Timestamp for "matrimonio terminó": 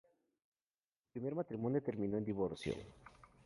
1.35-2.17